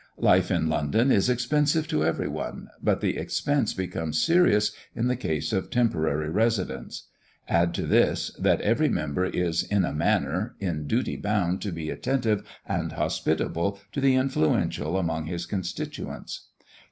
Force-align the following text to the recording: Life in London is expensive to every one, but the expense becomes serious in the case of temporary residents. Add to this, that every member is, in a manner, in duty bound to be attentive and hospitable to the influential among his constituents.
Life 0.17 0.49
in 0.49 0.67
London 0.67 1.11
is 1.11 1.29
expensive 1.29 1.87
to 1.89 2.03
every 2.03 2.27
one, 2.27 2.69
but 2.81 3.01
the 3.01 3.17
expense 3.17 3.75
becomes 3.75 4.19
serious 4.19 4.71
in 4.95 5.05
the 5.07 5.15
case 5.15 5.53
of 5.53 5.69
temporary 5.69 6.27
residents. 6.31 7.07
Add 7.47 7.75
to 7.75 7.85
this, 7.85 8.31
that 8.39 8.61
every 8.61 8.89
member 8.89 9.25
is, 9.25 9.61
in 9.61 9.85
a 9.85 9.93
manner, 9.93 10.55
in 10.59 10.87
duty 10.87 11.17
bound 11.17 11.61
to 11.61 11.71
be 11.71 11.91
attentive 11.91 12.43
and 12.67 12.93
hospitable 12.93 13.79
to 13.91 14.01
the 14.01 14.15
influential 14.15 14.97
among 14.97 15.27
his 15.27 15.45
constituents. 15.45 16.47